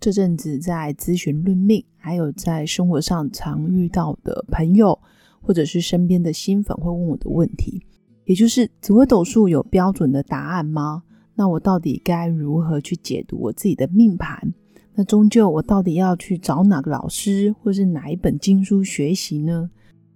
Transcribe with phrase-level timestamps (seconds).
[0.00, 4.98] 这阵子在咨询论命，还有在生活上常遇到的朋友，
[5.42, 7.82] 或者是身边的新粉会问我的问题，
[8.24, 11.02] 也就是紫微斗数有标准的答案吗？
[11.34, 14.54] 那我到底该如何去解读我自己的命盘？
[14.94, 19.70] 那终究我到底要去找哪个老师，或是哪一本经书学习呢？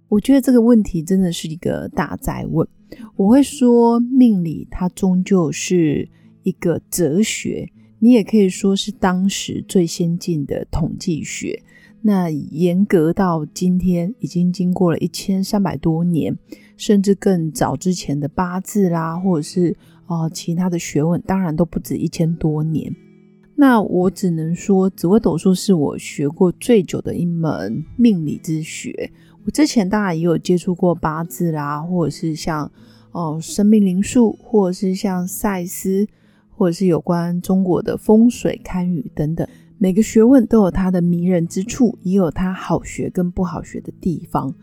[0.07, 2.67] 我觉得这个问题真的是一个大灾问。
[3.15, 6.09] 我会说，命理它终究是
[6.43, 7.71] 一个哲学，
[8.05, 11.63] 你也可以说是当时最先进的统计学。
[12.03, 16.37] 那严格到今天，已经经过了一千三百多年，
[16.77, 22.95] 甚至更早之前的八字啦，或者是啊其他的学问，当然都不止一千多年。
[23.55, 29.09] 那我只能说，紫微斗数是我学过最久的一门命理之学。
[29.45, 32.71] 我之前当然也有接触过八字啦，或者是像
[33.13, 36.07] 哦生命灵数，或者是像赛斯，
[36.55, 39.47] 或者是有关中国的风水堪舆等等。
[39.77, 44.53] 每个学问都有它的迷人之处，也有它好学跟不好学的地方。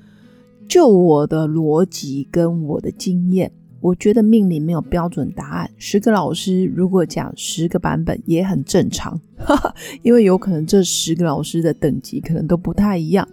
[0.67, 5.71] 就我的逻辑跟我的经验，我觉得命理没有标准答案。
[5.77, 13.29] 十个老师如果讲十个版本也很正常，哈哈因为有可能这十个老师的等级可能都不太一样。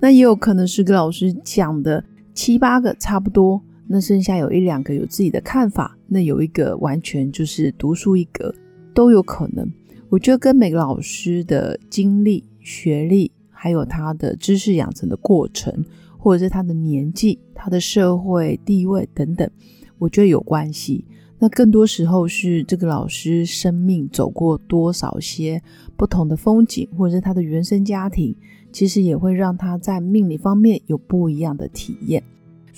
[0.00, 8.54] 那也有可能十个老师讲的七八个差不多，那剩下有一两个有自己的看法，那有一个完全就是独树一格，
[8.94, 9.66] 都有可能。
[10.10, 15.84] 我觉得跟每个老师的经历、学历，还有他的知识养成的过程，
[16.18, 19.50] 或者是他的年纪、他的社会地位等等，
[19.98, 21.04] 我觉得有关系。
[21.38, 25.62] 那更多时候是这个老师生命走过多少些
[25.96, 28.36] 不同的风景，或者是他的原生家庭。
[28.70, 32.22] 其实也会让他在命理方面有不一样的体验，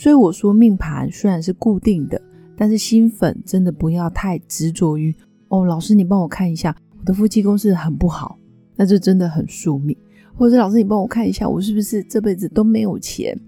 [0.00, 2.18] 所以我说命盘虽然是固定的，
[2.56, 5.14] 但是新粉真的不要太执着于
[5.48, 8.38] 哦，老师你帮我看一下我的夫妻宫是很不好，
[8.76, 9.94] 那这真的很宿命。
[10.34, 13.38] 或者老师你帮我看一下我是不是这辈子都没有钱，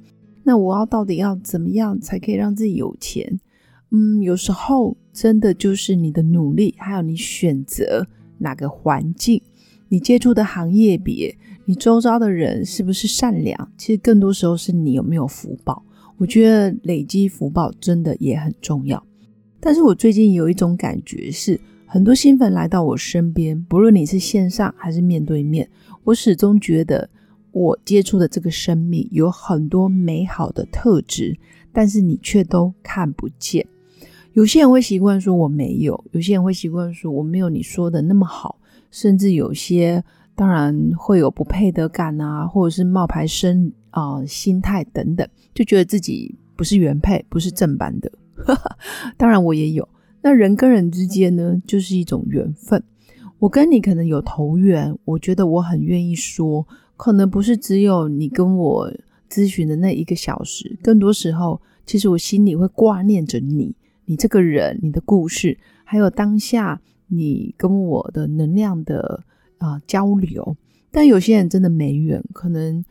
[0.43, 3.41] 那我要到底要怎么样才可以让自己有钱？
[3.91, 9.41] 嗯，有时候真的就是你的努力，还有你选择哪个环境，
[9.89, 11.35] 你接触的行业别。
[11.65, 13.73] 你周遭的人是不是善良？
[13.79, 15.83] 其实更多时候是你有没有福报。
[16.23, 19.05] 我觉得累积福报真的也很重要。
[19.59, 25.69] 但是我最近有一种感觉是，很多新粉来到我身边，不论你是线上还是面对面，
[26.05, 27.11] 我始终觉得
[27.51, 31.37] 我接触的这个生命有很多美好的特质，
[31.73, 33.67] 但是你却都看不见。
[34.35, 38.61] 有些人会习惯说我没有，有些人会习惯说我没有你说的那么好，
[38.93, 40.05] 甚至有些。
[40.43, 48.11] 当然会有不配得感啊，或者是冒牌生啊心态等等，就觉得自己不是原配，不是正版的。
[49.17, 49.89] 当然我也有。
[50.21, 52.83] 那人跟人之间呢，就是一种缘分。
[53.39, 56.67] 我跟你可能有投缘，我觉得我很愿意说，
[56.97, 58.93] 可能不是只有你跟我
[59.31, 63.77] 咨询的那一个小时，更多时候，其实我心里会挂念着你，
[64.07, 69.23] 你这个人，你的故事，还有当下你跟我的能量的。
[69.63, 70.57] 啊，交流，
[70.91, 72.85] 但有些人真的没缘，可能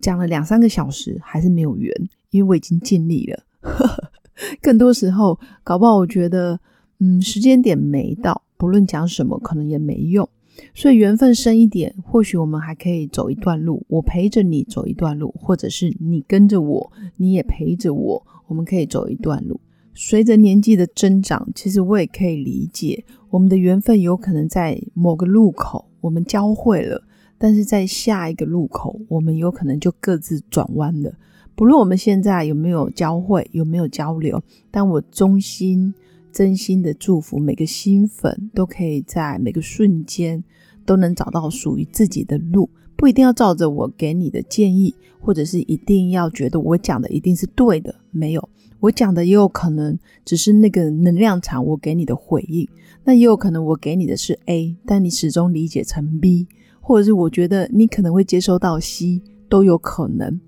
[0.00, 1.92] 讲了两三个小时还是没有缘，
[2.30, 3.44] 因为我已经尽力了。
[4.60, 6.58] 更多时候，搞不好我觉得，
[6.98, 10.28] 嗯，时间点没到，不论讲什么，可能也没用。
[10.74, 19.60] 所以缘分深一点，或许我们还可以走一段路，我陪着你走一段路，或者是你跟着我，你也陪着我，我们可以走一段路。
[19.94, 27.02] 随着年纪的增长，其实我也可以理解，我们的缘分有可能在某个路口我们交汇了，
[27.36, 31.12] 但是在下一个路口，我们有可能就各自转弯了。
[31.56, 35.92] 不论我们现在有没有交汇，有没有交流，但我衷心、
[36.30, 40.44] 真心的祝福每个新粉都可以在每个瞬间
[40.84, 48.48] 都能找到属于自己的路，不一定要照着我给你的建议，或者是一定要觉得我讲的一定是对的，没有。
[48.80, 52.68] 我讲的也有可能只是那个能量场，我给你的回应，
[53.04, 56.46] 那也有可能我给你的是 A，但你始终理解成 B，
[56.80, 60.40] 或者是我觉得你可能会接收到 C，都有可能。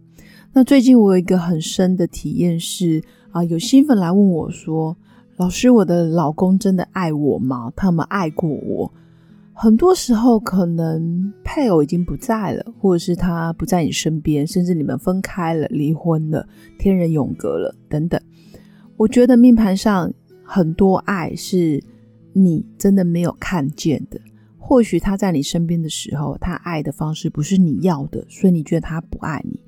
[0.53, 4.97] 那最近我有一个很深的体验是啊，有新粉来问我说
[5.37, 7.73] ：“老师，我的老公真的爱我吗？
[7.77, 8.93] 他们爱过我？”
[9.61, 18.21] 很多时候可能配偶已经不在了，或者是他不在你身边，甚至你们分开了、离婚了、天人永隔了等等。
[18.97, 20.13] 我觉得命盘上
[20.45, 21.83] 很多爱是
[22.33, 24.21] 你真的没有看见的。
[24.57, 29.59] 或许他在你身边的时候，他爱的方式不是你要的，所以你觉得他不爱你。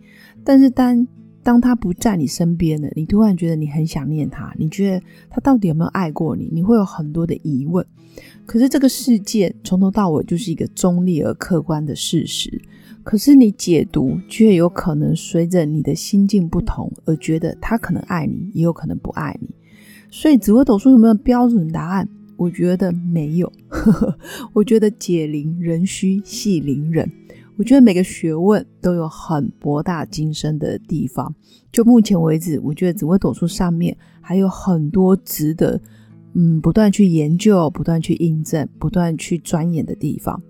[0.44, 1.04] 但是当
[1.42, 6.48] 当他不在你身边了，你突然觉得你很想念他，你觉得他到底有没有爱过你？
[6.52, 7.84] 你会有很多的疑问。
[8.44, 12.60] 可是这个世界从头到尾就是一个中立而客观的事实，
[13.02, 19.48] 可是你解读却有可能随着你的心境不同而觉得他可能爱你，也有可能不爱你。
[20.10, 22.08] 所以紫微斗数有没有标准答案？
[22.36, 23.50] 我觉得没有。
[23.68, 24.18] 呵 呵
[24.52, 27.10] 我觉得解铃人须系铃人。
[27.60, 31.30] 我觉得每个学问都有很博大精深的地方。
[31.70, 35.78] 就目前为止，我觉得紫微斗数上面还有很多值得
[36.32, 40.42] 嗯不断去研究、不断去印证、不断去钻研的地方。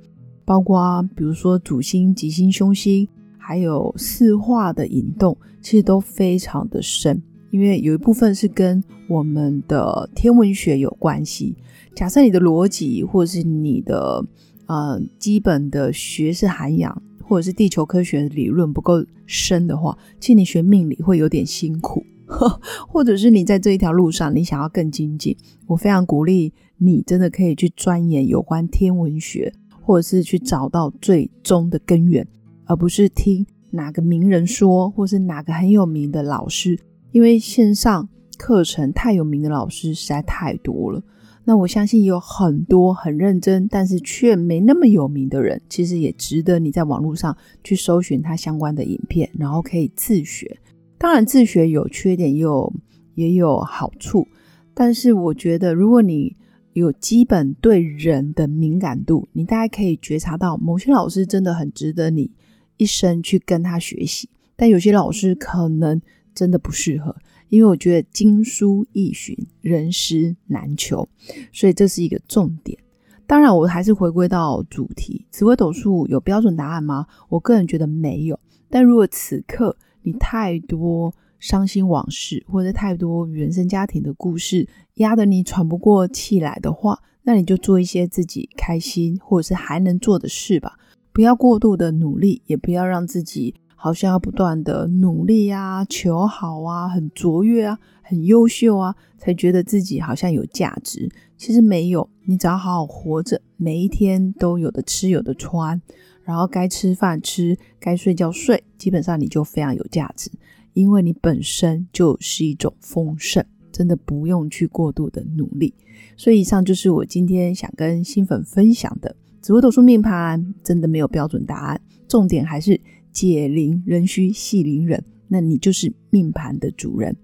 [0.45, 7.21] 包括比如说主星、吉星、凶星，还有四化的引动，其实都非常的深。
[7.51, 11.57] 因为有一部分是跟我们的天文学有关系。
[11.97, 14.25] 假设你的逻辑或者是你的。
[14.71, 22.05] 呃，基本的学识涵养，或者是地球科学理论不够深的话，其实你学命理会有点辛苦，
[22.87, 25.37] 或者是你在这一条路上，你想要更精进，
[25.67, 29.53] 我非常鼓励你，真的可以去钻研有关天文学，
[29.83, 32.25] 或者是去找到最终的根源，
[32.67, 36.79] 而不是听哪个名人说，或是哪个很有名的老师，
[37.11, 38.09] 因为线上
[38.39, 41.03] 课程太有名的老师实在太多了。
[41.45, 50.59] 那我相信有很多很认真，但是却没那么有名的人，其实也值得你在网络上去搜寻他相关的影片，然后可以自学。
[50.99, 52.73] 当然，自学有缺点，也有
[53.15, 54.29] 也有好处。
[54.75, 56.37] 但是我觉得，如果你
[56.75, 62.31] 有基本对人的敏感度，你大概可以觉察到某些老师真的很值得你
[62.77, 66.01] 一生去跟他学习，但有些老师可能
[66.35, 67.17] 真的不适合。
[67.51, 71.07] 因为我觉得经书易寻，人师难求，
[71.53, 72.79] 所以这是一个重点。
[73.27, 77.07] 当然，我还是回归到主题：紫微斗数有标准答案吗？
[77.29, 78.39] 我个人觉得没有。
[78.69, 90.79] 但如果此刻你太多伤心往事，或者太多原生家庭的故事压得你喘不过气来的话，那你就做一些自己开心或者是还能做的事吧。
[91.13, 93.55] 不要过度的努力，也不要让自己。
[93.83, 101.11] 好像要不断的努力啊，求好啊，很卓越啊，很优秀啊，才觉得自己好像有价值。
[101.39, 105.81] 其实没有，你只要好好活着，每一天都有的吃，有的穿，
[106.23, 110.31] 然后该吃饭吃，该睡觉睡，基本上你就非常有价值，
[110.75, 113.43] 因为你本身就是一种丰盛，
[113.73, 115.73] 真的不用去过度的努力。
[116.19, 122.79] 所以以上就是我今天想跟新粉分享的，紫微斗数命盘真的没有标准答案，重点还是。
[123.13, 127.17] 解铃人须系铃人，那你就是命盘的主人。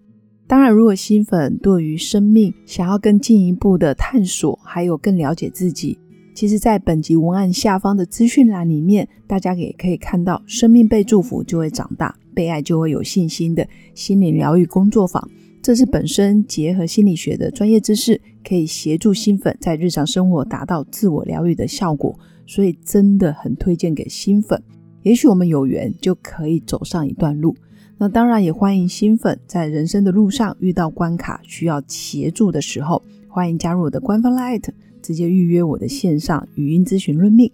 [0.47, 5.99] 当然，如果新粉对于生命想要更进一步的探索，还有更了解自己，
[6.35, 15.29] 其实，在本集文案下方的资讯栏里面，大家也可以看到“生命被祝福就会长大，被爱就会有信心”的心理疗愈工作坊。
[15.61, 22.17] 这是本身结合心理学的专业知识，可以协助新粉在日常生活达到自我疗愈的效果，
[22.47, 24.63] 所以真的很推荐给新粉。
[25.06, 27.55] 也许我们有缘就可以走上一段路，
[27.96, 34.65] 那当然也欢迎新粉在人生的路上遇到关卡需要协助的时候，欢迎加入我的官方 Light，
[35.01, 37.48] 直接预约我的线上语音咨询论命。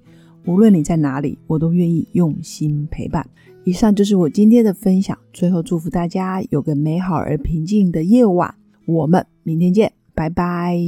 [0.47, 3.29] 无论你在哪里，我都愿意用心陪伴。
[3.65, 8.55] 以上就是我今天的分享，最后祝福大家有个美好而平静的夜晚。
[8.87, 10.81] 我们明天见，拜拜。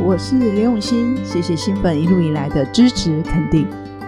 [0.00, 3.66] 我是刘永新，谢谢新粉一路以来的支持肯定。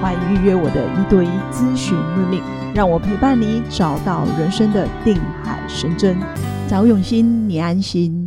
[0.00, 2.42] 欢迎预约我的一对一咨询任命，
[2.74, 6.16] 让我陪伴你找到人生的定海神针，
[6.66, 8.20] 找永新，你安心。